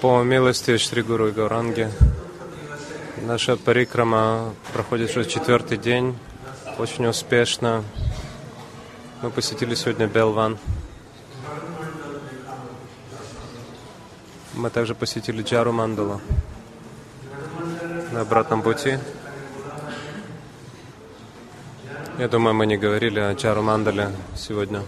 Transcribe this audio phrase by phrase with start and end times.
[0.00, 1.90] По милости Шри Гуру и Гауранги,
[3.22, 6.16] наша парикрама проходит уже четвертый день,
[6.78, 7.84] очень успешно.
[9.22, 10.58] Мы посетили сегодня Белван.
[14.54, 16.20] Мы также посетили Джару Мандалу
[18.12, 18.98] на обратном пути.
[22.18, 24.82] Я думаю, мы не говорили о Чару Мандале сегодня.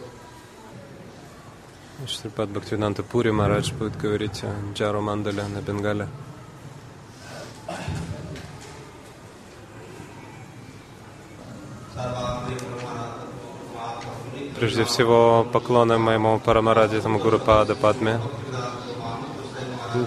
[2.09, 6.09] Шрипад Бхактивиданта Пури Марадж будет говорить о Джару Мандале на Бенгале.
[14.59, 18.21] Прежде всего, поклоны моему Парамарадитому Гуру Пада Падме.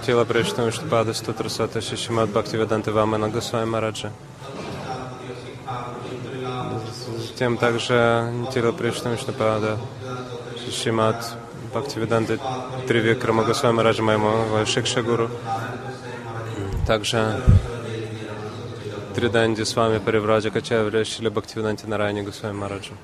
[0.06, 4.10] Тело Пришну Штапада Стутрасата Шишимат Бхактивиданта Вамана Госвами Мараджа.
[7.18, 9.78] Затем также тело Пришну Штапада
[10.64, 11.36] Шишимат
[11.70, 12.38] Бхактивиданта
[12.88, 15.30] Тривикрама Госвами Раджа моему Шикша Гуру.
[16.86, 17.40] Также
[19.14, 22.94] Триданди с вами Паривраджа Качавля Шили Бхактивиданти Нарайни Госвами Мараджа.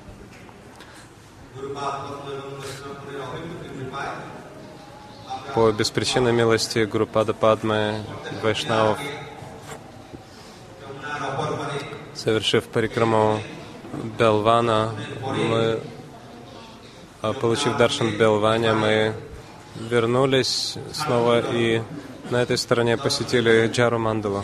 [5.53, 8.03] По беспричинной милости Гурупада Падмы
[8.43, 8.99] Вайшнавов,
[12.13, 13.39] совершив парикраму
[14.19, 14.91] Белвана,
[15.23, 15.79] мы,
[17.21, 19.13] получив даршан в Белване, мы
[19.75, 21.81] вернулись снова и
[22.29, 24.43] на этой стороне посетили Джару Мандалу.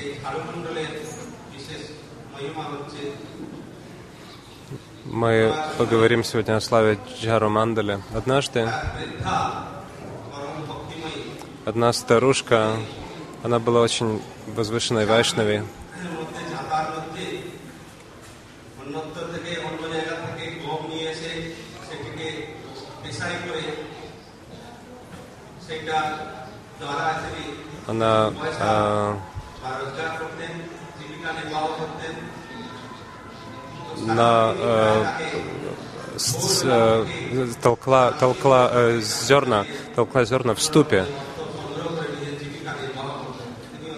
[5.06, 8.02] Мы поговорим сегодня о славе Джару Мандали.
[8.16, 8.68] Однажды
[11.66, 12.78] одна старушка,
[13.44, 15.64] она была очень возвышенной вайшнави,
[27.88, 29.18] она а,
[33.98, 35.06] на э,
[36.64, 37.06] э,
[37.62, 41.06] толкла, толкла э, зерна, толкла зерна в ступе.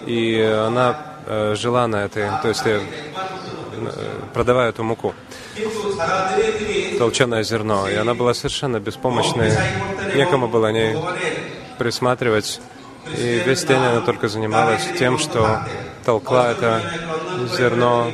[0.06, 0.96] И она
[1.54, 2.62] жила на этой, то есть
[4.32, 5.14] продавая эту муку,
[6.98, 7.88] толченое зерно.
[7.88, 9.52] И она была совершенно беспомощной,
[10.14, 10.96] некому было ней
[11.78, 12.60] присматривать.
[13.14, 15.60] И весь день она только занималась тем, что
[16.04, 16.82] толкла это
[17.56, 18.10] зерно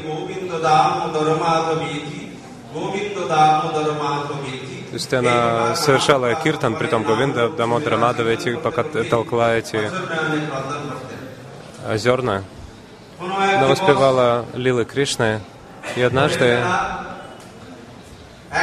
[4.92, 9.90] то есть она совершала киртан, при том Говинда, Дамодра Мадавити, пока толкла эти
[11.96, 12.44] зерна.
[13.18, 15.40] Она воспевала Лилы Кришны.
[15.96, 16.62] И однажды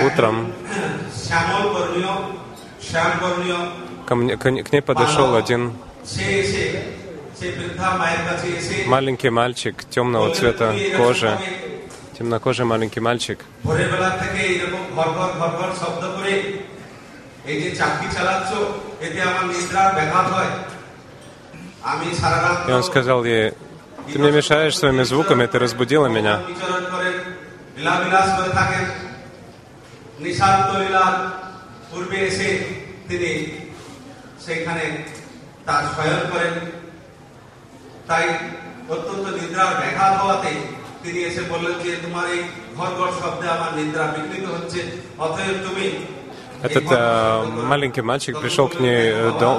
[0.06, 0.54] утром
[4.06, 5.74] ко мне, к, к ней подошел один
[8.87, 11.39] маленький мальчик темного цвета кожи,
[12.19, 13.39] темнокожий маленький мальчик.
[22.69, 23.53] И он сказал ей,
[24.13, 26.41] ты мне мешаешь своими звуками, ты разбудила меня.
[34.47, 35.18] সেইখানে
[35.69, 36.55] তার শয়ন করেন
[38.09, 38.27] তাই
[38.95, 40.51] অত্যন্ত নিদ্রার ব্যাঘাত হওয়াতে
[41.03, 42.43] তিনি এসে বললেন যে তোমার এই
[42.79, 44.81] ঘর ঘর শব্দে আমার নিদ্রা বিঘ্নিত হচ্ছে
[45.25, 45.87] অতএব তুমি
[46.69, 49.13] Этот э, маленький мальчик пришел к ней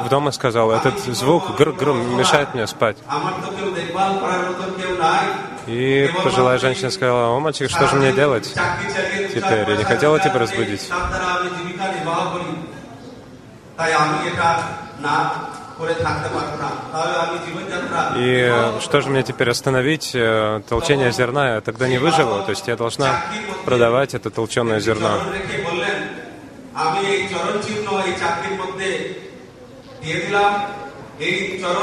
[0.05, 2.97] в дом и сказал, этот звук гр гр мешает мне спать.
[5.67, 8.47] И пожилая женщина сказала, о, мальчик, что же мне делать
[9.35, 9.69] теперь?
[9.69, 10.83] Я не хотела тебя разбудить.
[18.16, 21.54] И что же мне теперь остановить э, толчение зерна?
[21.54, 23.22] Я тогда не выживу, то есть я должна
[23.64, 25.10] продавать это толченое зерно.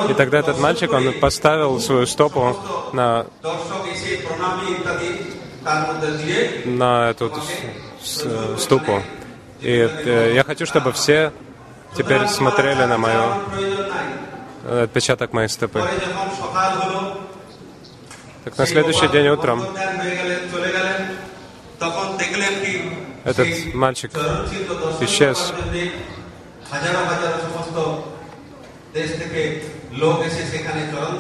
[0.10, 2.58] И тогда этот мальчик, он поставил свою стопу
[2.94, 3.26] на,
[6.66, 7.32] на эту
[8.58, 9.02] ступу.
[9.62, 11.32] И э, я хочу, чтобы все
[11.96, 13.34] теперь смотрели на мою
[14.68, 15.82] отпечаток моей стопы.
[18.44, 19.62] Так на следующий день утром
[23.24, 24.12] этот мальчик
[25.02, 25.54] исчез.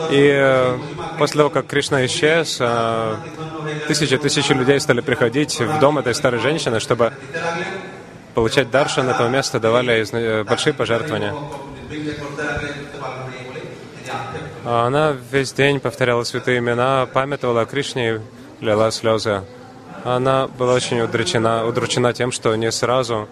[0.09, 0.77] И э,
[1.19, 2.61] после того, как Кришна исчез,
[3.87, 7.11] тысячи-тысячи людей стали приходить в дом этой старой женщины, чтобы
[8.33, 11.33] получать даршан этого места, давали большие пожертвования.
[14.69, 18.19] А она весь день повторяла святые имена, памятовала о Кришне и
[18.59, 19.43] лила слезы.
[20.03, 23.29] Она была очень удручена, удручена тем, что не сразу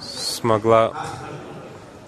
[0.00, 0.92] смогла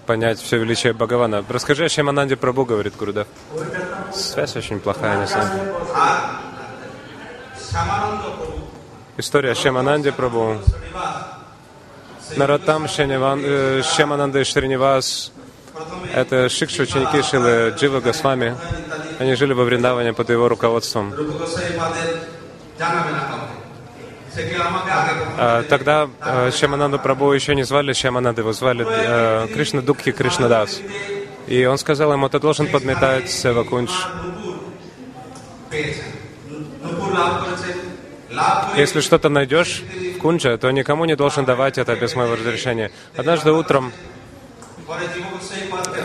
[0.05, 1.45] понять все величие Бхагавана.
[1.47, 3.25] Расскажи о чем Шимананде Прабу, говорит Гуруда?
[4.13, 5.49] Связь очень плохая, не знаю.
[9.15, 10.57] История о Шимананде Прабу.
[12.35, 15.31] Наратам Шемананды э, Шринивас
[16.13, 18.55] это Шикши, ученики Шилы Джива Госвами.
[19.19, 21.13] Они жили во Вриндаване под его руководством.
[25.37, 30.47] А, тогда а, Шьямананду Прабу еще не звали Шьямананду, его звали э, Кришна Дукхи Кришна
[30.47, 30.79] Дас,
[31.47, 33.89] И он сказал ему, ты должен подметать Севакунч.
[38.75, 39.83] Если что-то найдешь
[40.15, 42.91] в Кунче, то никому не должен давать это без моего разрешения.
[43.15, 43.91] Однажды утром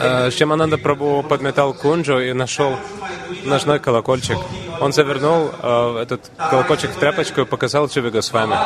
[0.03, 2.77] Э, Шьямананда Прабу подметал кунджу и нашел
[3.45, 4.37] ножной колокольчик.
[4.81, 8.57] Он завернул э, этот колокольчик в тряпочку и показал Дживе Госвами.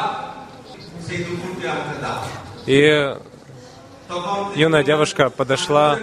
[2.66, 3.14] И
[4.54, 5.98] юная девушка подошла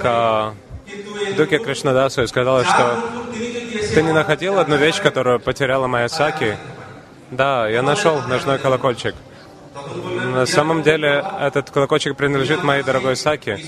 [0.00, 0.54] к
[1.36, 2.98] Дуке Кришнадасу и сказала, что
[3.94, 6.56] ты не находил одну вещь, которую потеряла моя Саки?
[7.30, 9.14] Да, я нашел ножной колокольчик.
[9.74, 13.60] На самом деле этот колокольчик принадлежит моей дорогой Саке,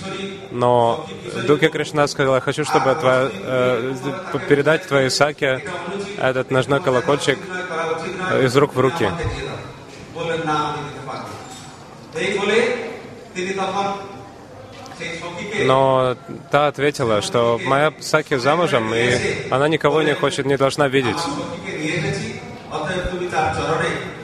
[0.50, 1.06] но
[1.46, 3.94] Дуки Кришна сказал, я хочу, чтобы твоя, э,
[4.48, 5.62] передать твоей Саке
[6.18, 7.38] этот ножной колокольчик
[8.30, 9.08] э, из рук в руки.
[15.64, 16.16] Но
[16.50, 21.18] та ответила, что моя Саки замужем, и она никого не хочет, не должна видеть.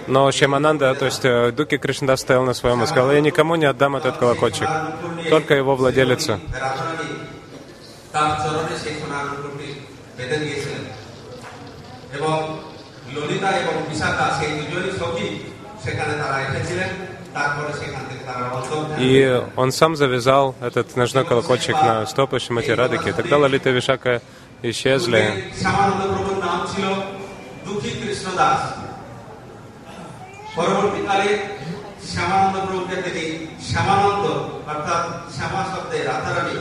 [0.10, 3.66] Но Шимананда, то есть э, Дуки Кришнада стоял на своем и сказал, я никому не
[3.66, 4.70] отдам этот колокольчик,
[5.30, 6.40] только его владелице.
[6.64, 7.10] রাধারানী
[8.14, 9.70] তার চরণে সেই সোনার নুপুরটি
[10.18, 10.84] বেঁধে দিয়েছিলেন
[12.18, 12.36] এবং
[13.16, 15.30] ললিতা এবং বিশাখা সেই দুজনই সখী
[15.84, 16.92] সেখানে তারা এসেছিলেন
[17.36, 19.14] তারপরে সেখান থেকে তারা অন্তর্ধান И
[19.62, 23.10] он сам завязал этот ножной колокольчик на стопы Шимати Радыки.
[23.20, 24.14] Тогда Лалита и Вишака
[24.70, 25.22] исчезли.
[30.58, 31.30] পরবর্তীকালে
[32.12, 33.24] শ্যামানন্দ প্রভুকে তিনি
[33.70, 34.26] শ্যামানন্দ
[34.72, 35.04] অর্থাৎ
[35.36, 36.58] শ্যামা শব্দে রাধারানী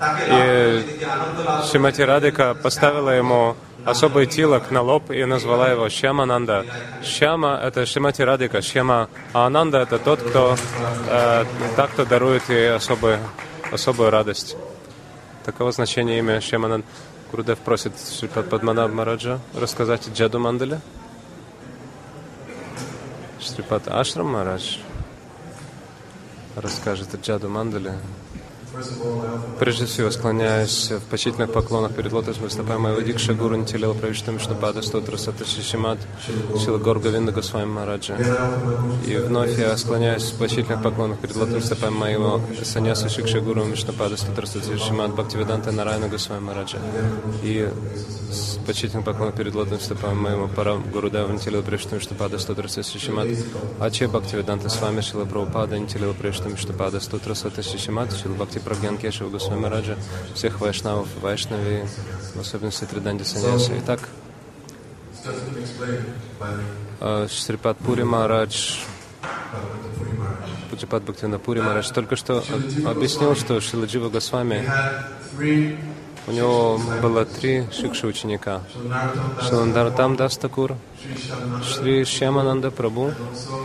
[0.00, 3.40] তাকে লাভ করে তিনি যে আনন্দ লাভ করেন। Шимати Радыка поставила ему
[3.92, 6.56] особый тилок на лоб и назвала его Шьямананда.
[7.12, 8.98] Шьяма — это Шимати Радыка, Шьяма,
[9.36, 10.42] а Ананда — это тот, кто,
[11.08, 11.44] э,
[11.76, 13.18] та, кто дарует ей особую,
[13.76, 14.50] особую радость.
[15.46, 16.84] Таково значение имя Шьямананд.
[17.30, 20.78] Гурудев просит Шрипад Падманаб Мараджа рассказать Джаду Мандаля.
[23.47, 24.77] Шрипад Ашрам Марадж
[26.55, 27.93] расскажет о Джаду Мандале.
[29.59, 34.81] Прежде всего, склоняюсь в почтительных поклонах перед лотосом стопой моего Дикша Гуру Нитилила Правишта Мишнапада
[34.81, 35.97] Стотра Саташи Шимат
[36.63, 38.15] Шила Горга Винда Госвами Мараджа.
[39.05, 44.15] И вновь я склоняюсь в почтительных поклонах перед лотосом стопой моего Саньяса Шикша Гуру Мишнапада
[44.17, 46.77] Стотра Саташи Шимат Бхактивиданта Нарайна Госвами Мараджа.
[47.43, 47.69] И
[48.29, 53.27] с почтительным поклоном перед лотосом стопой моего пара Гурудева Нитилила Правишта Мишнапада Стотра Саташи Шимат
[53.79, 58.97] Аче Бхактивиданта с вами Шила Прабхупада Нитилила Правишта Мишнапада Стотра Саташи Шимат Шила Бхакти Прагьян
[58.97, 59.95] Кешева Госвами Раджа,
[60.35, 61.85] всех вайшнавов, вайшнави,
[62.35, 63.71] в особенности Триданди Саньяса.
[63.79, 64.01] Итак,
[66.99, 68.79] э, Шрипад Пури Марадж.
[70.69, 74.69] Пуджипад Бхактивина Пури Марадж только что об- объяснил, что Шиладжива Госвами,
[76.27, 78.61] у него было три шикши ученика.
[79.47, 80.75] Шиландаратам Дастакур,
[81.63, 83.13] Шри Шьямананда Прабу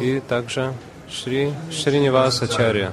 [0.00, 0.72] и также
[1.10, 2.92] Шри Шринивас Ачарья.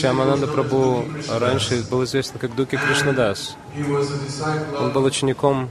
[0.00, 3.56] Шьямананда Прабу раньше был известен как Дуки Кришнадас.
[4.78, 5.70] Он был учеником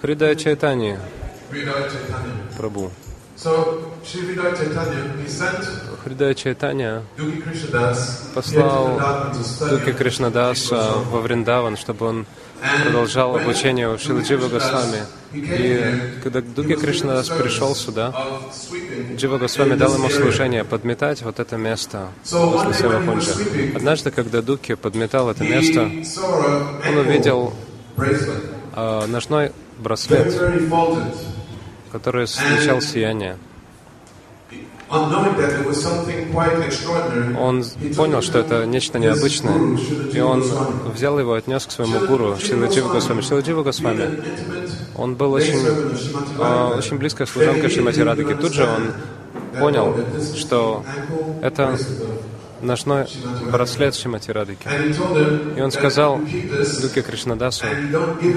[0.00, 0.98] Хридая Чайтани
[7.16, 9.00] Duki Krishnadas here послал
[9.68, 9.92] Дуки.
[9.92, 12.26] Кришнадаса во Вриндаван, чтобы он
[12.84, 15.02] продолжал обучение у Шиладжива Госвами.
[15.32, 18.14] И когда Дуки Кришнадас пришел сюда.
[19.16, 23.32] Джива Госвами дал ему служение подметать вот это место после Севакунджа.
[23.74, 25.90] Однажды, когда Дуки подметал это место,
[26.88, 27.54] он увидел
[27.96, 30.40] э, ножной браслет,
[31.90, 33.36] который излучал сияние.
[37.38, 37.64] Он
[37.96, 39.78] понял, что это нечто необычное,
[40.12, 40.44] и он
[40.94, 43.22] взял его и отнес к своему гуру Шиладжива Госвами.
[43.22, 44.22] Шиладжива Being Госвами,
[44.96, 45.58] Он был очень,
[46.38, 48.34] э, очень близкой служанкой Шримати Радыки.
[48.34, 48.92] Тут же он
[49.58, 49.96] понял,
[50.36, 50.84] что
[51.42, 51.78] это
[52.60, 53.06] ножной
[53.50, 54.68] браслет Шримати Радыки.
[55.56, 56.20] И он сказал
[56.80, 57.66] Дуке Кришнадасу,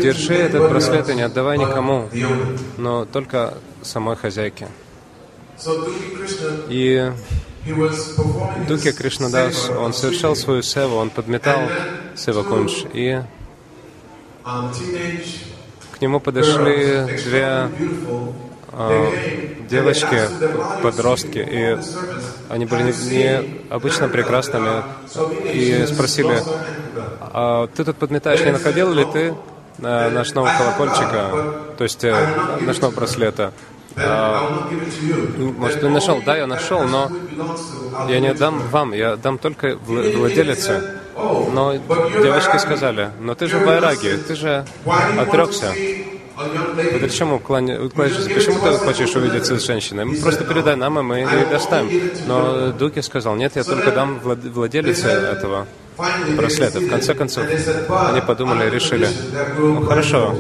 [0.02, 2.10] держи этот браслет и не отдавай никому,
[2.78, 4.68] но только самой хозяйке.
[6.70, 7.12] И
[8.68, 11.62] Дуке Кришнадас, он совершал свою севу, он подметал
[12.16, 13.22] севакунж, и
[14.44, 17.70] к нему подошли две
[18.72, 19.12] а,
[19.70, 20.22] девочки,
[20.84, 21.78] подростки, и
[22.50, 24.84] они были необычно прекрасными,
[25.52, 26.44] и спросили,
[27.22, 29.34] а ты тут подметаешь, не находил ли ты
[29.80, 31.32] э, ночного колокольчика,
[31.78, 32.14] то есть э,
[32.62, 33.54] ночного браслета?
[33.98, 34.70] А,
[35.38, 36.22] может, ты нашел?
[36.26, 37.12] Да, я нашел, но
[38.10, 41.00] я не отдам вам, я дам только владелице.
[41.16, 44.66] Но девочки сказали, но ты же в Байраге, ты же
[45.18, 45.74] отрекся.
[46.36, 48.30] Вот зачем уклоняешься?
[48.30, 50.06] Почему ты хочешь увидеться с женщиной?
[50.22, 52.12] Просто передай нам, и мы ее доставим.
[52.28, 55.68] Но Дуки сказал, нет, я только дам владелице этого
[56.36, 56.80] браслета.
[56.82, 57.46] В конце концов,
[57.90, 59.08] они подумали и решили,
[59.58, 60.36] ну хорошо,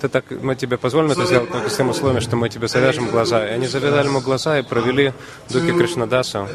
[0.00, 3.08] ты так, мы тебе позволим это сделать только с тем условием, что мы тебе завяжем
[3.08, 3.46] глаза.
[3.46, 5.12] И они завязали ему глаза и провели
[5.50, 6.48] Дуки Кришнадаса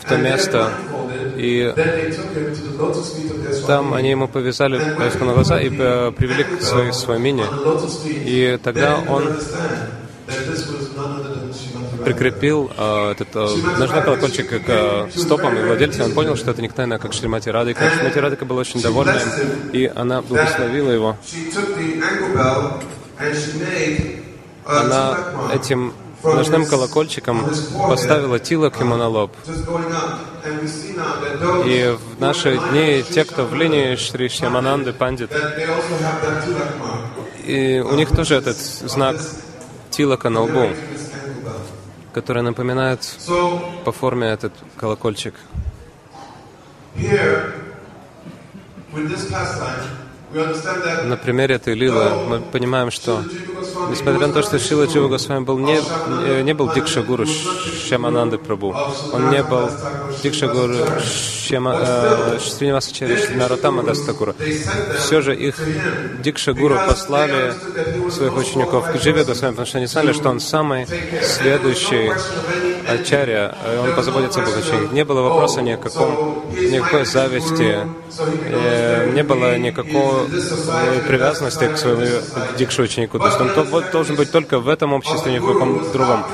[0.00, 0.72] в то место,
[1.36, 1.72] и
[3.66, 7.44] там они ему повязали повязку на глаза и э, привели к своей свамине.
[8.06, 9.24] И тогда он
[12.04, 16.62] прикрепил э, этот э, ножной колокольчик к э, стопам и владельцу, он понял, что это
[16.62, 17.90] никто иной, как Шримати Радика.
[17.90, 19.20] Шримати Радика была очень довольна
[19.72, 21.16] и она благословила его.
[24.64, 25.18] Она
[25.54, 25.92] этим
[26.22, 27.50] ножным колокольчиком
[27.88, 29.32] поставила тилок ему на лоб.
[31.66, 35.30] И в наши дни те, кто в линии Шри Шьямананды Пандит,
[37.44, 39.16] и у них тоже этот знак
[39.90, 40.68] тилока на лбу
[42.12, 43.00] которая напоминает
[43.84, 45.34] по форме этот колокольчик.
[51.08, 53.22] На примере этой лилы мы понимаем, что
[53.90, 55.78] несмотря на то, что Шила Джива Госвами был не,
[56.42, 58.74] не был Дикшагуру Шямананды Прабу,
[59.12, 59.70] он не был
[60.22, 64.34] Дикшагуру Шьяма, э, Шринивасачари Наротама Дастакура,
[64.98, 65.56] все же их
[66.20, 67.54] Дикшагуру послали
[68.10, 70.86] своих учеников к Дживе Госвами, потому что они знали, что он самый
[71.22, 72.12] следующий
[72.88, 74.92] Ачарья, он позаботится об учениках.
[74.92, 77.78] Не было вопроса ни о каком, никакой зависти,
[78.18, 80.24] э, не было никакого
[81.06, 82.20] привязанности к своему
[82.58, 83.18] дикшу ученику.
[83.18, 83.50] То есть он
[83.80, 86.24] должен быть только в этом обществе, ни в каком другом.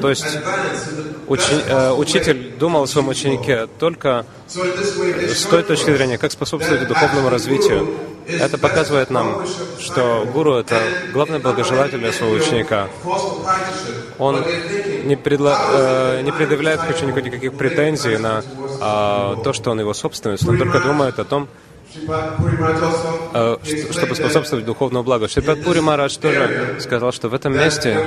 [0.00, 0.38] То есть
[1.28, 7.30] учи, э, учитель думал о своем ученике только с той точки зрения, как способствовать духовному
[7.30, 7.88] развитию.
[8.26, 9.46] Это показывает нам,
[9.78, 10.80] что гуру— это
[11.12, 12.88] главный благожелатель для своего ученика.
[14.18, 14.44] Он
[15.04, 15.58] не, предла...
[15.72, 20.46] э, не предъявляет к ученику никаких претензий на э, то, что он его собственность.
[20.48, 21.48] Он только думает о том,
[23.92, 25.28] чтобы способствовать духовному благу.
[25.28, 28.06] Шрипад Пури Марадж тоже сказал, что в этом месте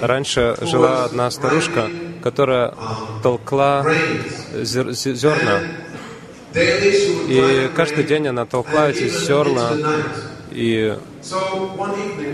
[0.00, 1.88] раньше жила одна старушка,
[2.22, 2.74] которая
[3.22, 3.86] толкла
[4.62, 5.60] зерна.
[6.54, 9.70] И каждый день она толкла эти зерна,
[10.50, 10.96] и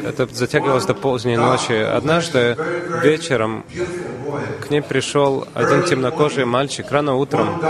[0.05, 1.73] это затягивалось до поздней ночи.
[1.73, 2.57] Однажды
[3.03, 3.65] вечером
[4.61, 7.63] к ней пришел один темнокожий мальчик рано утром,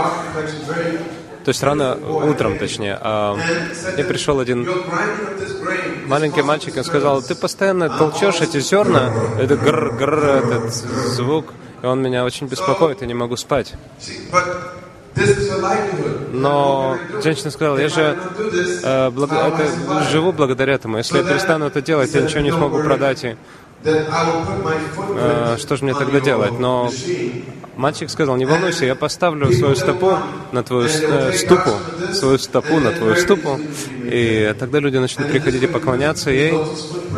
[1.43, 3.35] то есть рано утром, точнее, а
[3.93, 4.67] мне пришел один
[6.07, 12.01] маленький мальчик и сказал, ты постоянно толчешь эти зерна, это гр-гр, этот звук, и он
[12.01, 13.73] меня очень беспокоит, я не могу спать.
[16.31, 18.17] Но женщина сказала, я же
[18.83, 19.31] э, благ...
[19.31, 20.97] это, живу благодаря этому.
[20.97, 23.23] Если я перестану это делать, я ничего не смогу продать.
[23.25, 23.35] И,
[23.83, 26.57] э, что же мне тогда делать?
[26.59, 26.89] Но
[27.81, 30.17] мальчик сказал, не волнуйся, я поставлю свою стопу
[30.51, 31.71] на твою э, ступу,
[32.13, 33.59] свою стопу на твою ступу,
[34.03, 36.53] и тогда люди начнут приходить и поклоняться ей,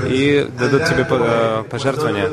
[0.07, 2.29] и дадут тебе э, пожертвования.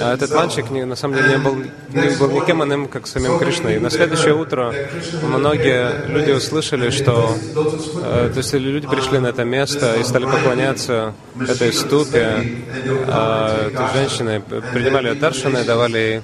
[0.00, 1.56] А этот мальчик на самом деле не был,
[1.90, 3.76] не был никем иным, как самим Кришной.
[3.76, 4.74] И на следующее утро
[5.22, 11.14] многие люди услышали, что э, то есть люди пришли на это место и стали поклоняться
[11.40, 12.58] этой ступе.
[13.06, 14.42] Этой женщины
[14.72, 16.22] принимали даршаны, давали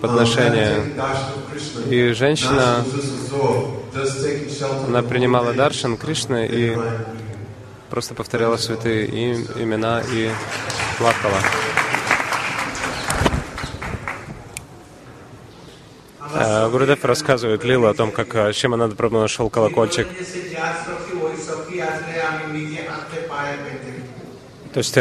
[0.00, 0.82] подношения.
[1.88, 2.84] И женщина,
[4.86, 6.76] она принимала даршан Кришны и
[7.90, 10.30] просто повторяла святые имена и
[10.98, 11.38] плакала.
[16.32, 20.06] Э, Гурудев рассказывает Лилу о том, как э, Шимананда Прабhu нашел колокольчик.
[24.72, 24.96] То есть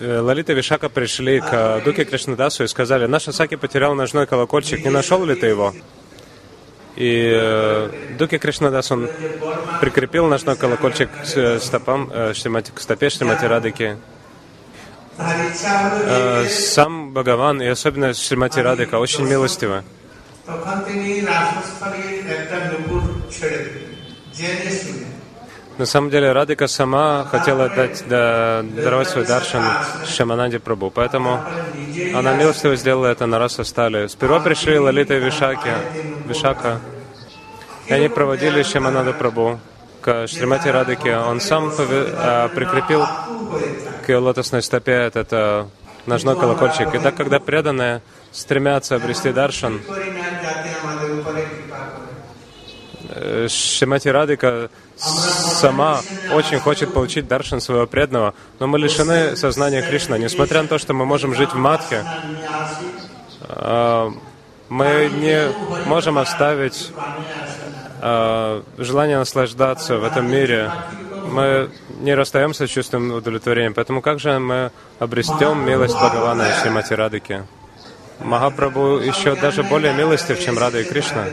[0.00, 3.94] э, э, Лалита и Вишака пришли к э, Дуке Кришнадасу и сказали, наш Асаки потерял
[3.94, 5.74] ножной колокольчик, не нашел ли ты его?
[6.96, 9.08] И э, Дуки Кришнадас, он
[9.80, 13.88] прикрепил ножной колокольчик к э, стопам, э, Шримати- к стопе Шримати Радыки.
[15.18, 19.78] তার ইচ্ছা হলো যে Э, Сам Бхагаван, и особенно Шримати Радыка, очень милостивы.
[20.48, 23.02] তখন তিনি রাজস্থলীর একটা নুপুর
[23.34, 23.92] ছেড়ে দিলেন
[24.36, 25.06] জেনে শুনে
[25.79, 29.63] на самом деле Радыка сама хотела дать, да, даровать свой даршан
[30.05, 31.39] Шамананде Прабу, поэтому
[32.13, 34.07] она милостиво сделала это на раз стали.
[34.07, 35.71] Сперва пришли Лалита и Вишаки,
[36.25, 36.81] Вишака,
[37.87, 39.57] и они проводили Шамананда Прабу
[40.01, 41.15] к Шримати Радыке.
[41.15, 43.05] Он сам а, прикрепил
[44.05, 45.67] к ее лотосной стопе этот а,
[46.05, 46.93] ножной колокольчик.
[46.93, 48.01] И так, когда преданные
[48.33, 49.79] стремятся обрести даршан,
[53.47, 56.01] Шимати Радика сама
[56.33, 60.17] очень хочет получить даршин своего преданного, но мы лишены сознания Кришны.
[60.19, 62.03] Несмотря на то, что мы можем жить в матке,
[63.41, 64.11] э,
[64.69, 65.51] мы не
[65.87, 66.91] можем оставить
[68.01, 70.71] э, желание наслаждаться в этом мире.
[71.31, 71.69] Мы
[71.99, 77.43] не расстаемся с чувством удовлетворения, поэтому как же мы обрестем милость Бхагавана Шимати Радыки?
[78.19, 81.25] Махапрабху еще даже более милостив, чем Рада и Кришна.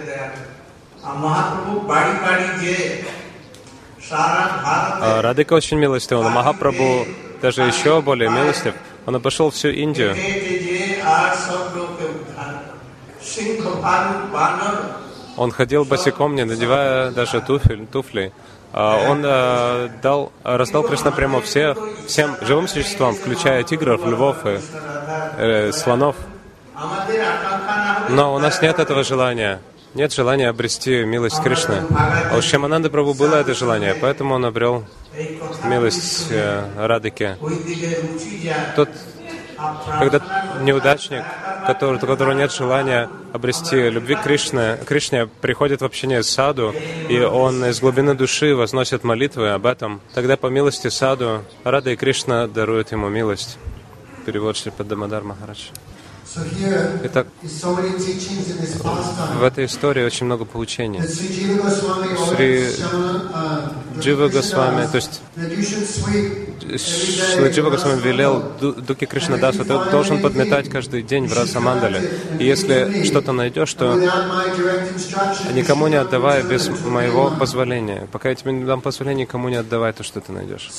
[4.10, 7.06] А, Радыка очень милостив, но Махапрабху
[7.40, 8.74] даже еще более милостив.
[9.06, 10.16] Он обошел всю Индию.
[15.36, 18.32] Он ходил босиком, не надевая даже туфель, туфли.
[18.72, 24.60] А, он а, дал, раздал Кришна прямо все, всем живым существам, включая тигров, львов и
[25.38, 26.16] э, слонов.
[28.08, 29.60] Но у нас нет этого желания
[29.96, 31.82] нет желания обрести милость Кришны.
[32.30, 34.84] А у Шьямананды Прабу было это желание, поэтому он обрел
[35.64, 37.36] милость э, Радыки.
[38.76, 38.90] Тот,
[39.98, 40.20] когда
[40.60, 41.24] неудачник,
[41.66, 46.74] который, у которого нет желания обрести любви Кришны, Кришне приходит в общение с саду,
[47.08, 51.96] и он из глубины души возносит молитвы об этом, тогда по милости саду Рада и
[51.96, 53.56] Кришна даруют ему милость.
[54.26, 55.68] Перевод Шрипад Дамадар Махарадж.
[57.04, 57.26] Итак,
[59.40, 61.00] в этой истории очень много поучений.
[62.66, 66.46] Shamana, uh, Джива Госвами, то есть sweep
[67.34, 72.10] Шиладжива Госвами велел Ду- Дуки Кришнадасу, ты должен подметать каждый день в Расамандале.
[72.38, 73.94] И если что-то найдешь, то
[75.52, 78.08] никому не отдавай без моего позволения.
[78.12, 80.70] Пока я тебе не дам позволения, никому не отдавай то, что ты найдешь.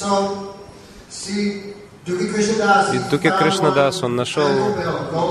[2.07, 4.47] И Дуки Кришнадас, он нашел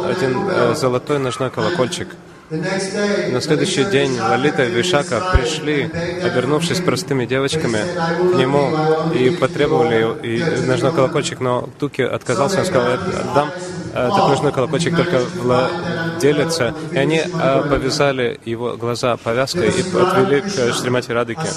[0.06, 2.08] один э, золотой ночной колокольчик.
[2.50, 5.90] На следующий день Лалита и Вишака пришли,
[6.22, 8.70] обернувшись простыми девочками, к нему
[9.12, 13.50] и потребовали и ножной колокольчик, но Туки отказался, он сказал, «Я отдам
[13.96, 16.74] э, ножной колокольчик только владелице.
[16.92, 21.48] И они э, повязали его глаза повязкой и отвели к Шримати Радыке.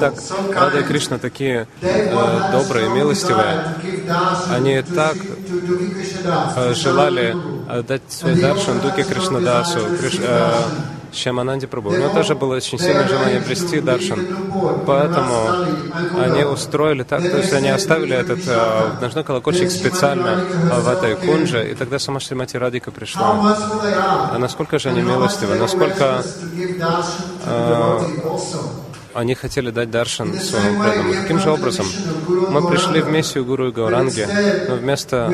[0.00, 0.14] Так,
[0.54, 0.82] Рада и.
[0.82, 3.74] Кришна такие э, добрые, милостивые.
[4.50, 5.16] Они так
[6.74, 7.36] желали
[7.68, 10.20] отдать свой даршан Дуке Кришнадасу, Криш,
[11.14, 11.90] э, Шьямананде Прабу.
[11.90, 14.20] У него тоже было очень сильное желание обрести даршан.
[14.86, 15.66] Поэтому
[16.18, 21.16] они устроили так, то есть они оставили этот э, ножной колокольчик специально э, в этой
[21.16, 23.56] кунже, и тогда сама Шримати Радика пришла.
[24.32, 26.22] А насколько же они милостивы, насколько
[27.44, 28.84] also.
[29.14, 31.14] они хотели дать даршан своему преданному.
[31.14, 31.86] Таким же образом,
[32.28, 34.26] мы пришли в миссию Гуру и Гауранги,
[34.68, 35.32] но вместо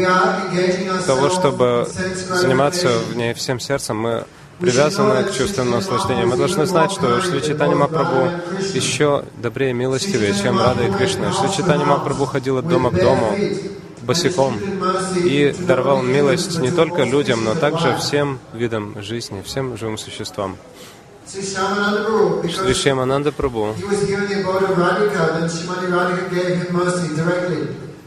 [1.07, 1.89] того, чтобы
[2.29, 4.25] заниматься в ней всем сердцем, мы
[4.61, 6.29] привязаны к чувственному наслаждению.
[6.29, 8.31] Мы должны знать, что Шри Читани Мапрабху
[8.75, 11.33] еще добрее и милостивее, чем Рада и Кришна.
[11.33, 13.37] Шри Читани Мапрабху ходил от дома к дому
[14.03, 14.59] босиком
[15.17, 20.57] и даровал милость не только людям, но также всем видам жизни, всем живым существам.
[22.49, 23.75] Шри Шьямананда Прабху,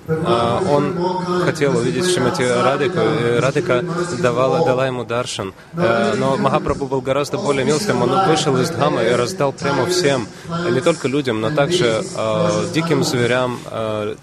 [0.07, 0.97] А, он
[1.45, 2.99] хотел увидеть outside Радику,
[3.39, 3.83] Радика
[4.19, 5.53] давала, дала ему даршан.
[5.73, 8.03] Э, Но Махапрабху был гораздо более милостивым.
[8.03, 10.27] Он вышел из Дхамы и раздал прямо всем,
[10.69, 14.15] не только людям, но также э, диким зверям, э,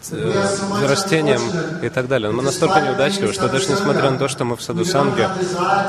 [0.89, 1.41] растениям
[1.83, 2.31] и так далее.
[2.31, 5.29] Мы настолько неудачливы, что даже несмотря на то, что мы в саду Санге,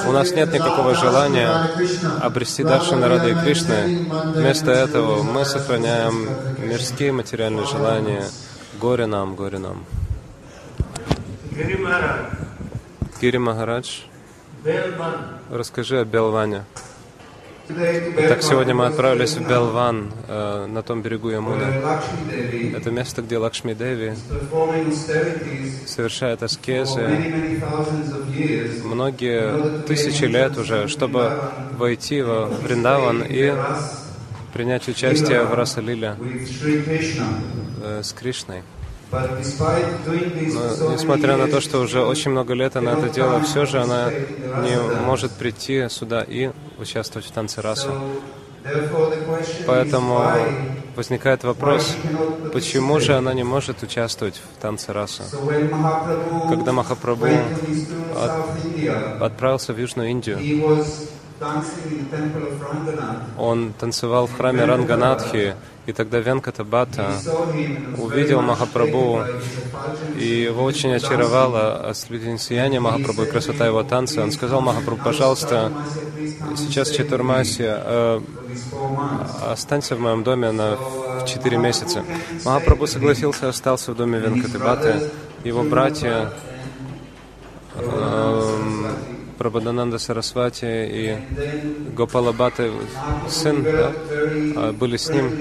[0.07, 1.69] у нас нет никакого желания
[2.21, 4.07] обрести даршан Рады и Кришны.
[4.35, 8.23] Вместо этого мы сохраняем мирские материальные желания.
[8.81, 9.85] Горе нам, горе нам.
[13.21, 14.01] Гири Махарадж.
[14.65, 14.93] Гири
[15.51, 16.63] Расскажи о Белване.
[17.67, 21.63] Так сегодня мы отправились в Белван, э, на том берегу Ямуны.
[22.75, 24.15] Это место, где Лакшми Деви
[25.85, 27.07] совершает аскезы.
[28.83, 31.39] Многие тысячи лет уже, чтобы
[31.77, 33.53] войти во Вриндаван и
[34.53, 36.17] принять участие в Расалиле
[37.81, 38.63] э, с Кришной.
[39.11, 39.19] Но
[40.93, 44.77] несмотря на то, что уже очень много лет она это делала, все же она не
[45.05, 47.87] может прийти сюда и участвовать в танце is
[49.65, 50.21] Поэтому
[50.95, 51.95] возникает вопрос,
[52.53, 55.23] почему же она не может участвовать в танце раса?
[55.33, 57.25] Mahaprabhu Когда Махапрабху
[58.15, 60.37] от- Отправился в Южную Индию.
[63.37, 65.55] Он танцевал в храме Ранганатхи,
[65.87, 67.11] и тогда Венката Бата
[67.97, 69.21] увидел Махапрабху,
[70.17, 74.21] и его очень очаровало ослепительное сияние Махапрабху и красота его танца.
[74.21, 75.71] Он сказал Махапрабху, пожалуйста,
[76.55, 78.21] сейчас Чатурмаси, э,
[79.47, 80.77] останься в моем доме на
[81.25, 82.03] четыре месяца.
[82.45, 85.09] Махапрабху согласился, остался в доме Венкаты Баты.
[85.43, 86.31] Его братья
[87.75, 88.40] эм,
[89.41, 91.17] Прабхадананда Сарасвати и
[91.95, 92.69] Гопала Бхатта,
[93.27, 93.91] сын, да,
[94.55, 95.31] а, были с ним.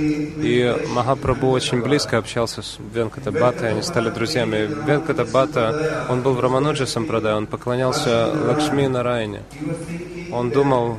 [0.43, 4.71] И Махапрабху очень близко общался с Венката Бхаттой, они стали друзьями.
[4.87, 9.43] Венката Бхатта, он был в Рамануджа Сампрадай, он поклонялся Лакшми Нараяне.
[10.33, 10.99] Он думал,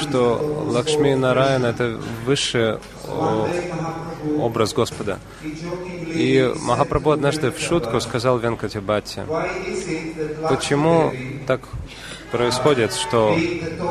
[0.00, 2.78] что Лакшми Нараяна— это высший
[4.38, 5.18] образ Господа.
[5.42, 9.24] И Махапрабху однажды в шутку сказал Венкате Бхатте,
[10.48, 11.12] почему
[11.46, 11.60] так
[12.30, 13.36] происходит, что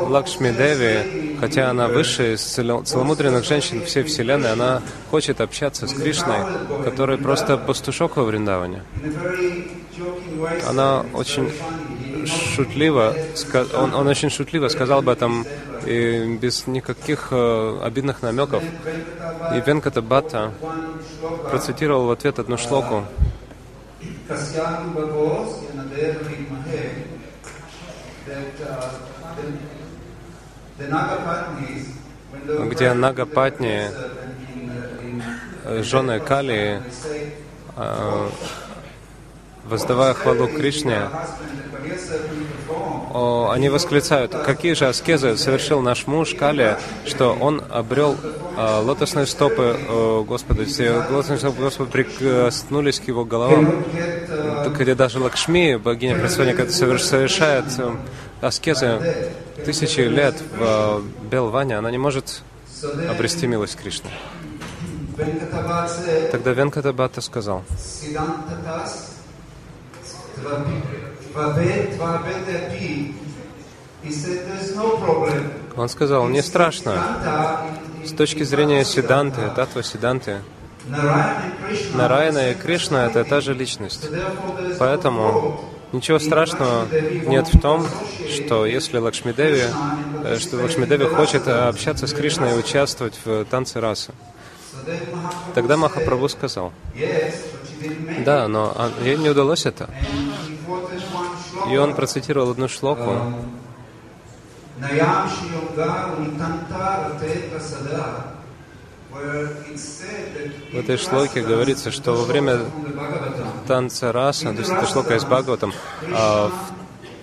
[0.08, 5.92] Лакшми Деви, хотя она высшая из цело- целомудренных женщин всей Вселенной, она хочет общаться с
[5.92, 6.38] Кришной,
[6.84, 8.82] который просто пастушок во Вриндаване.
[10.66, 11.52] Она очень
[12.26, 13.14] шутливо,
[13.74, 15.46] он, он очень шутливо сказал об этом
[15.86, 18.62] и без никаких э, обидных намеков.
[19.54, 20.52] И Венката Бхатта
[21.50, 23.04] процитировал в ответ одну шлоку,
[32.70, 33.88] где Нагапатни,
[35.64, 36.82] э, жены Кали,
[37.76, 38.28] э,
[39.64, 41.08] воздавая хвалу Кришне,
[43.12, 48.16] о, они восклицают, какие же аскезы совершил наш муж Кали, что он обрел
[48.56, 53.84] а, лотосные стопы о, Господа, все лотосные стопы Господа прикоснулись к его головам,
[54.78, 57.90] где даже Лакшми, богиня предсвященника, соверш- совершает э,
[58.40, 59.00] аскезы
[59.64, 62.42] тысячи лет в э, Белване, она не может
[63.08, 64.10] обрести милость Кришны.
[66.30, 67.64] Тогда Венката Бхатта сказал,
[75.76, 76.94] он сказал, не страшно.
[78.04, 80.38] С точки зрения Сиданты, Татва Сиданты,
[81.94, 84.08] Нараяна и Кришна— это та же личность.
[84.78, 85.60] Поэтому
[85.92, 86.86] ничего страшного
[87.26, 87.86] нет в том,
[88.28, 89.64] что если Лакшми Деви,
[90.24, 94.12] э, что Лакшми Деви хочет э, общаться с Кришной и участвовать в танце расы.
[95.54, 96.72] Тогда Махапрабху сказал,
[98.24, 99.88] да, но а, ей не удалось это.
[101.70, 103.14] И он процитировал одну шлоку,
[104.80, 105.50] that
[110.72, 112.60] в этой шлоке говорится, что во время
[113.66, 115.72] танца раса, то есть это шлока из Бхагаватам,
[116.12, 116.79] а в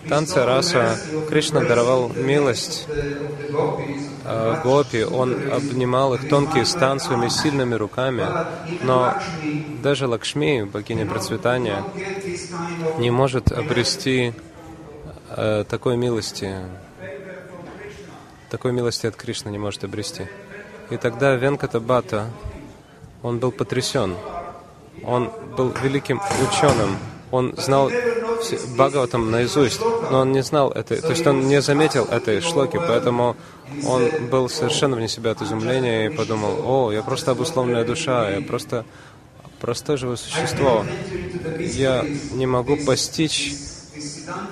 [0.09, 0.97] танце раса
[1.29, 2.87] Кришна даровал милость
[4.25, 8.25] а, гопи, он обнимал их тонкие стан своими сильными руками,
[8.83, 9.15] но
[9.81, 11.83] даже Лакшми, богиня процветания,
[12.97, 14.33] не может обрести
[15.29, 16.55] э, такой милости,
[18.49, 20.27] такой милости от Кришны не может обрести.
[20.89, 22.27] И тогда Венката Бата,
[23.23, 24.15] он был потрясен.
[25.03, 26.97] Он был великим ученым.
[27.31, 27.89] Он знал
[28.75, 33.35] Бхагаватам наизусть, но он не знал этой, то есть он не заметил этой шлоки, поэтому
[33.85, 38.41] он был совершенно вне себя от изумления и подумал, о, я просто обусловленная душа, я
[38.41, 38.85] просто
[39.59, 40.85] простое живое существо.
[41.59, 43.55] Я не могу постичь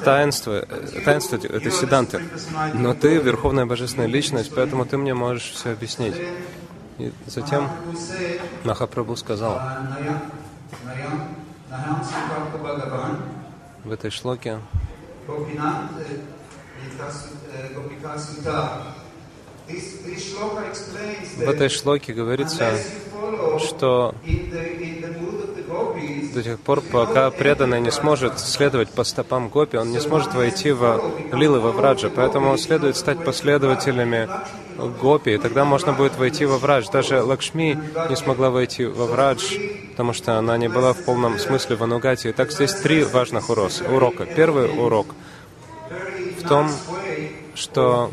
[0.04, 0.66] таинство,
[1.04, 2.22] таинство этой седанты.
[2.74, 6.16] Но ты Верховная Божественная Личность, поэтому ты мне можешь все объяснить.
[6.98, 7.70] И затем
[8.64, 9.60] Махапрабху сказал
[13.86, 14.60] в этой шлоке,
[15.28, 15.40] uh,
[18.46, 18.94] uh,
[21.38, 22.80] в этой шлоке говорится,
[23.60, 24.16] что
[26.34, 30.72] до тех пор, пока преданный не сможет следовать по стопам Гопи, он не сможет войти
[30.72, 32.10] в Лилы во Враджа.
[32.14, 34.30] Поэтому следует стать последователями
[35.02, 36.88] Гопи, и тогда можно будет войти во Врадж.
[36.92, 39.58] Даже Лакшми не смогла войти во Врадж,
[39.92, 42.32] потому что она не была в полном смысле в Анугате.
[42.32, 44.26] Итак, здесь три важных урока.
[44.26, 45.08] Первый урок
[46.40, 46.70] в том,
[47.56, 48.12] что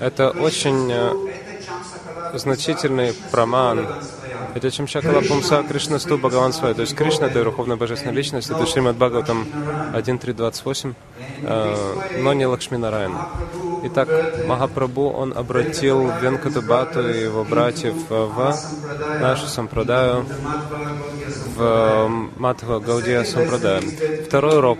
[0.00, 1.12] это очень э,
[2.34, 3.86] значительный праман.
[4.54, 6.74] Это Чамчакала Пумса Кришнасту Бхагаван Свай.
[6.74, 9.46] То есть Кришна— это Верховная Божественная Личность, это Шримад Бхагаватам
[9.94, 10.94] 1.3.28,
[11.42, 11.76] э,
[12.18, 13.14] но не Лакшми Нараян.
[13.82, 14.08] Итак,
[14.46, 18.54] Махапрабху, он обратил Венкатабату и его братьев в
[19.20, 20.26] нашу сампрадаю,
[21.56, 23.82] в Матха Гаудия сампрадаю.
[24.26, 24.78] Второй урок,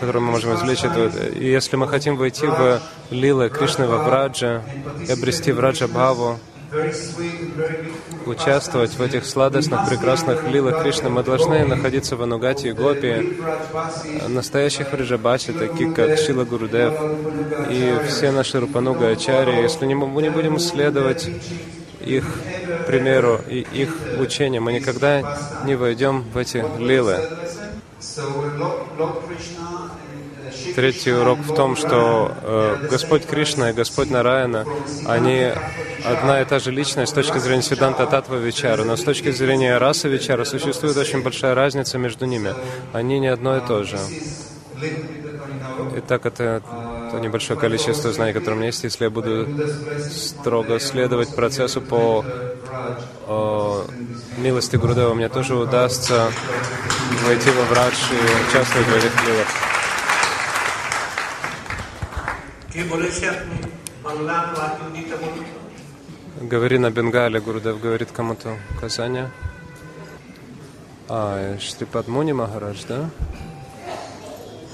[0.00, 2.80] который мы можем извлечь, это если мы хотим войти в
[3.10, 4.62] Лилы Кришны во Враджа
[5.06, 6.38] и обрести Враджа Бхаву,
[8.26, 13.38] участвовать в этих сладостных, прекрасных лилах Кришны, мы должны находиться в Анугате и Гопи,
[14.28, 16.94] настоящих Вриджабаси, таких как Шила Гурудев
[17.70, 19.62] и все наши Рупануга Ачари.
[19.62, 21.30] Если мы не будем следовать
[22.00, 22.24] их
[22.86, 27.18] примеру и их учению, мы никогда не войдем в эти лилы.
[30.74, 34.64] Третий урок в том, что э, Господь Кришна и Господь Нараяна,
[35.06, 35.52] они
[36.04, 39.78] одна и та же личность с точки зрения Сиданта Татва Вичара, но с точки зрения
[39.78, 42.54] расы Вичара существует очень большая разница между ними.
[42.92, 43.98] Они не одно и то же.
[45.96, 46.62] Итак, это
[47.10, 48.84] то небольшое количество знаний, которое у меня есть.
[48.84, 49.48] Если я буду
[50.10, 52.24] строго следовать процессу по
[53.26, 53.84] о,
[54.36, 56.30] милости Гурудева, мне тоже удастся
[57.26, 59.46] войти во врач и участвовать в этих милах.
[66.41, 69.29] Говори на Бенгале, Гурудев говорит кому-то указание.
[71.09, 73.09] А, Шрипад Муни Махарадж, да?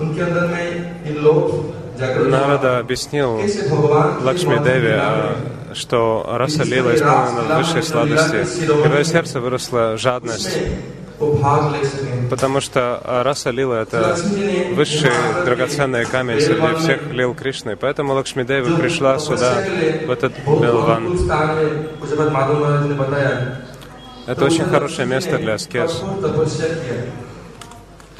[0.00, 4.92] उनके अंदर में इन लोग जागृत हुआ। Нарада объяснил कैसे भगवान की Лакшми माधुरी Деви,
[4.92, 8.36] का а, что раса Лила исполнена высшей сладости.
[8.62, 10.58] И в ее сердце выросла жадность,
[11.20, 14.15] वो भाग ले सके потому что а, раса лила— это
[14.73, 15.11] высший
[15.45, 17.75] драгоценный камень среди всех лил Кришны.
[17.75, 19.63] Поэтому Лакшмидева пришла сюда,
[20.05, 21.17] в этот Белван.
[24.27, 26.01] Это очень хорошее место для аскез.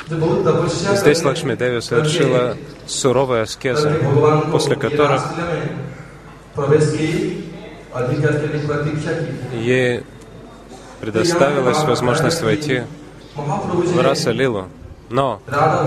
[0.07, 3.91] Здесь Лакшми Деви совершила суровые аскезы,
[4.51, 5.23] после которых
[9.53, 10.03] ей
[11.01, 12.83] предоставилась возможность войти
[13.35, 14.65] в Раса-лилу.
[15.09, 15.41] Но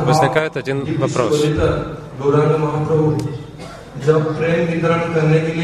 [0.04, 1.44] возникает один вопрос.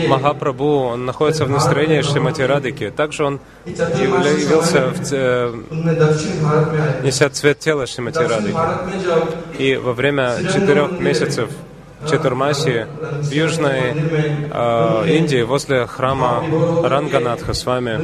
[0.08, 2.92] Махапрабху, он находится в настроении Шримати Радыки.
[2.94, 5.54] Также он явился, в, э,
[7.04, 8.56] неся цвет тела Шримати Радыки.
[9.58, 11.48] И во время четырех месяцев
[12.10, 12.86] Четурмаси
[13.22, 13.94] в Южной
[14.52, 16.44] э, Индии возле храма
[16.82, 17.98] Ранганатха с вами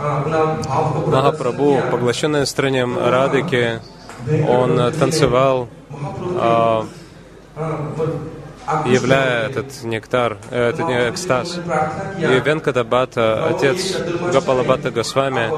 [0.00, 3.80] Махапрабху, поглощенный странием Радыки,
[4.48, 5.68] он э, танцевал,
[6.36, 6.86] а,
[8.86, 11.60] являя этот нектар, э, этот экстаз.
[12.18, 13.98] И Венката Бата, отец
[14.32, 15.50] Гапалабата Госвами,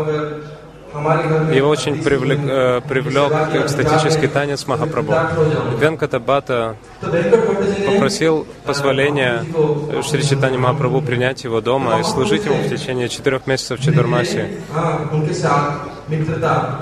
[0.92, 5.14] его очень привлек, э, привлек экстатический танец Махапрабху.
[5.78, 6.76] Венката Бата
[7.86, 9.44] попросил позволения
[10.02, 14.50] Шри Читани Махапрабху принять его дома и служить ему в течение четырех месяцев в Чедурмасе.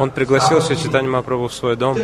[0.01, 1.97] Он пригласил Шри Читани Махапрабху в свой дом.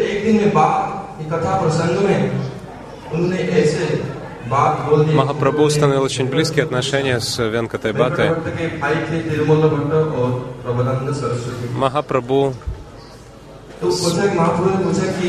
[4.49, 8.31] Махапрабху установил очень близкие отношения с Венкатой Бхаттой.
[11.77, 12.55] Махапрабху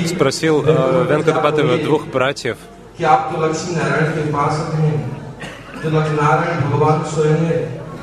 [0.07, 2.57] спросил э, Венкатабхатова двух братьев,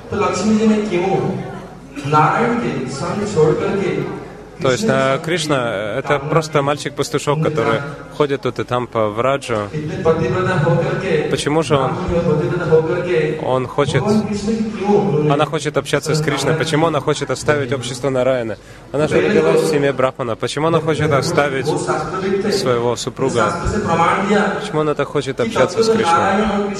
[0.09, 1.11] तो लक्ष्मी जी ने क्यों
[2.13, 3.91] नारायण के संग छोड़ करके
[4.60, 7.80] то есть э, Кришна— это просто мальчик-пастушок, который
[8.16, 9.68] ходит тут и там по Враджу.
[11.30, 11.92] Почему же он,
[13.42, 14.02] он хочет...
[15.30, 16.54] Она хочет общаться с Кришной.
[16.54, 18.56] Почему она хочет оставить общество Нараяна?
[18.92, 20.36] Она же родилась в семье Брахмана.
[20.36, 23.52] Почему она хочет оставить своего супруга?
[24.60, 26.74] Почему она так хочет общаться с Кришной?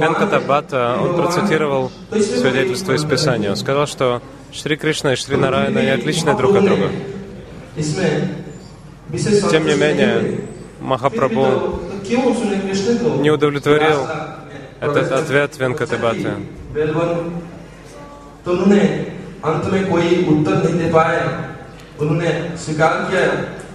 [0.00, 3.50] Канката Бата, э, он процитировал свидетельство из Писания.
[3.50, 4.20] Он сказал, что
[4.52, 6.90] Шри Кришна и Шри Нараяна и отличны друг от друга.
[9.50, 10.40] Тем не менее,
[10.80, 11.80] Махапрабху
[13.20, 14.06] не удовлетворил
[14.80, 16.32] этот ответ Венкатебаты.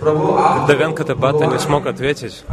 [0.07, 2.43] Когда Венкатебата не смог ответить,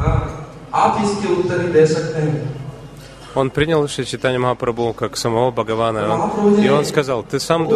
[3.34, 6.30] он принял Шичитани Махапрабху как самого Бхагавана.
[6.62, 7.68] И он сказал, ты сам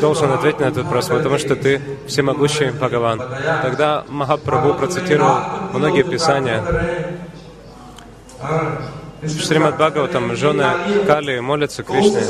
[0.00, 3.22] должен ответить на этот вопрос, потому что ты всемогущий Бхагаван.
[3.62, 5.36] Тогда Махапрабху процитировал
[5.72, 6.62] многие писания.
[9.22, 10.66] Шримад Бхагаватам, жены
[11.06, 12.22] Кали молятся Кришне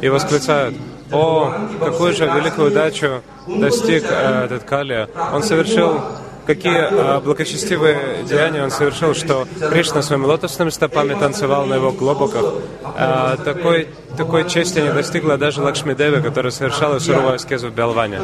[0.00, 0.76] и восклицают,
[1.10, 5.08] «О, какую же великую удачу достиг э, этот Кали!
[5.32, 6.00] Он совершил
[6.46, 12.44] какие а, благочестивые деяния он совершил, что Кришна своими лотосными стопами танцевал на его глобоках.
[12.84, 18.20] А, такой, такой чести не достигла даже Лакшми Деви, которая совершала суровую аскезу в Белване.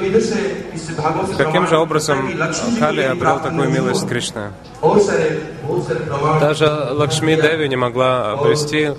[1.37, 2.31] Каким же образом
[2.79, 4.53] Кали обрел такую милость Кришны?
[6.41, 8.93] Даже Лакшми Деви не могла обрести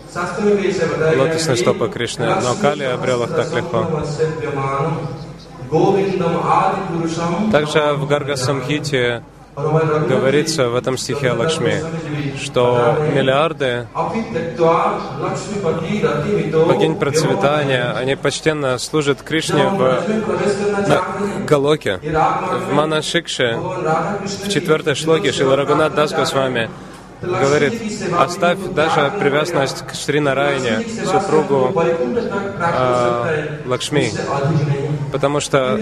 [1.18, 3.86] лотосные стопы Кришны, но Кали обрел их так легко.
[7.52, 9.24] Также в Гаргасамхите
[10.08, 11.84] говорится в этом стихе о Лакшми,
[12.38, 13.88] что миллиарды
[16.66, 20.04] богинь процветания, они почтенно служат Кришне в
[21.46, 23.60] Галоке, в Манашикше,
[24.46, 26.70] в четвертой шлоке Шила Рагунат Дас Госвами
[27.22, 27.74] говорит,
[28.18, 31.74] оставь даже привязанность к Шри Нарайне, супругу
[32.60, 34.12] э, Лакшми
[35.12, 35.78] потому что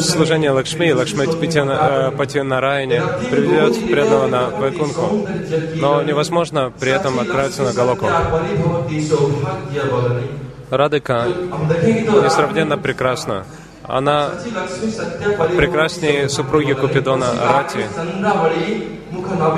[0.00, 1.26] служение Лакшми, Лакшми
[2.16, 5.26] Пати Нараяне приведет преданного на Вайкунху.
[5.76, 8.06] Но невозможно при этом отправиться на Галоку.
[10.70, 11.26] Радыка
[12.24, 13.44] несравненно прекрасна.
[13.86, 14.30] Она
[15.56, 17.86] прекраснее супруги Купидона Рати.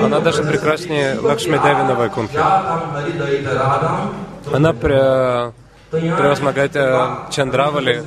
[0.02, 2.20] Она даже прекраснее Лакшми Деви на.
[4.52, 5.52] Она пре-
[6.00, 8.02] превозмогает э, Чандравали.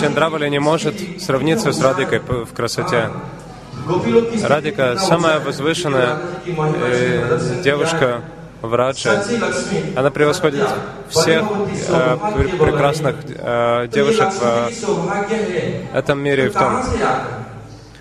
[0.00, 3.10] Чандравали не может сравниться с Радикой в красоте.
[4.44, 8.22] Радика– самая возвышенная э, девушка
[8.60, 9.22] в Радже.
[9.96, 10.68] Она превосходит
[11.08, 11.44] всех
[11.88, 16.82] э, пр- прекрасных э, девушек в этом мире и в том.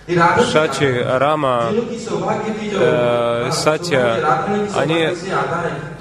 [0.07, 1.65] Шачи, Рама,
[2.71, 4.39] э, Сатья,
[4.75, 5.09] они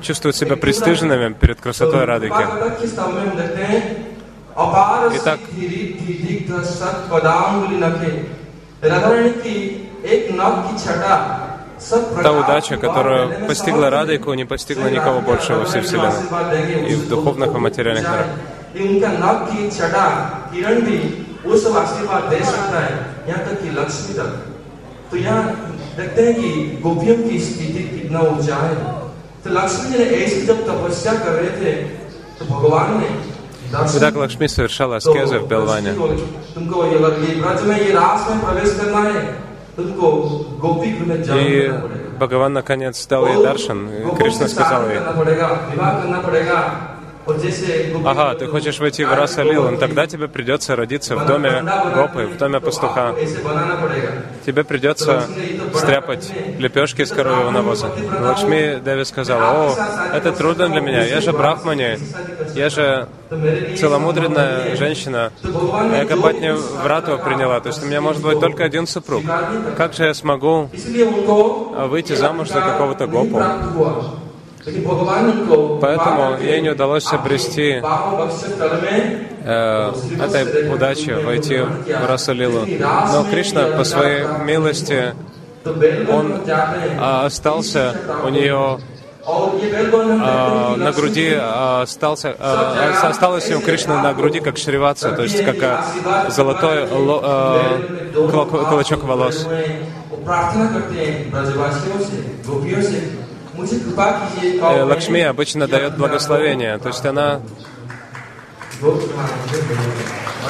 [0.00, 2.46] чувствуют себя пристыженными перед красотой Радыки.
[5.16, 5.40] Итак,
[12.22, 16.90] Та удача, которую постигла Радыку, не постигла никого больше во всей Вселенной.
[16.90, 18.26] И в духовных и материальных мирах.
[23.25, 23.61] ये उनका नख की छटा किरण भी वो सब आशीर्वाद दे सकता है यहाँ तक
[23.61, 24.31] कि लक्ष्मी तक
[25.11, 25.41] तो यहाँ
[25.97, 26.49] देखते हैं कि
[26.81, 28.75] गोपियों की स्थिति कितना ऊंचा है
[29.43, 31.71] तो लक्ष्मी जी ने ऐसी जब तपस्या कर रहे थे
[32.39, 33.09] तो भगवान ने
[33.71, 35.91] दर्शन Итак, Лакшми совершала तो аскезы в Белване.
[35.91, 39.21] लक्ष्मी को- तुमको ये अगर ये ब्रज में ये रास में प्रवेश करना है
[39.77, 40.11] तुमको
[40.59, 43.79] गोपी गृह में जाना И पड़ेगा Бхагаван наконец дал ей даршан.
[43.79, 44.99] И गोपियों Кришна से сказал शादी ей,
[48.04, 52.60] Ага, ты хочешь войти в Рас-Алилан, тогда тебе придется родиться в доме Гопы, в доме
[52.60, 53.14] пастуха.
[54.44, 55.24] Тебе придется
[55.74, 57.90] стряпать лепешки из коровьего навоза.
[58.20, 59.76] Ну, Лакшми Деви сказала, о,
[60.14, 61.98] это трудно для меня, я же брахмани,
[62.54, 63.08] я же
[63.76, 68.86] целомудренная женщина, я копать Капатни врату приняла, то есть у меня может быть только один
[68.86, 69.22] супруг.
[69.76, 70.68] Как же я смогу
[71.88, 73.40] выйти замуж за какого-то Гопу?
[75.80, 77.80] Поэтому ей не удалось обрести
[79.44, 82.66] э, этой удачи войти в Расалилу.
[82.66, 85.14] Но Кришна по своей милости,
[85.64, 86.42] он
[86.98, 87.94] а, остался
[88.24, 88.80] у нее
[89.24, 92.36] а, на груди а, остался,
[93.02, 98.20] осталось у Кришны на груди как шриваться, то есть как э, золотой ло, э,
[99.02, 99.46] волос.
[103.58, 107.40] Э, Лакшми обычно дает благословение, то есть она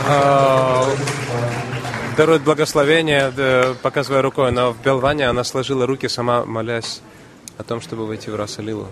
[0.09, 0.85] а,
[2.17, 7.01] дарует благословение, э, показывая рукой, но в Белване она сложила руки сама, молясь
[7.59, 8.89] о том, чтобы войти в Расалилу.